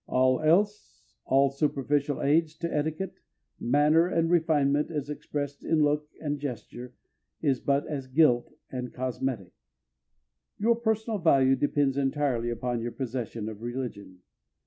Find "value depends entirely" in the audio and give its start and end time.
11.19-12.49